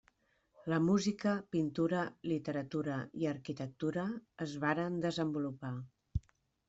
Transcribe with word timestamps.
La 0.71 0.77
música, 0.85 1.33
pintura, 1.55 1.99
literatura 2.31 2.95
i 3.25 3.29
arquitectura 3.35 4.07
es 4.47 4.57
varen 4.65 5.01
desenvolupar. 5.05 5.75